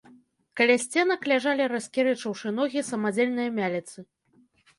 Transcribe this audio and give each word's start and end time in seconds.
Каля 0.61 0.77
сценак 0.83 1.27
ляжалі, 1.31 1.67
раскірэчыўшы 1.73 2.47
ногі, 2.61 2.85
самадзельныя 2.91 3.49
мяліцы. 3.61 3.97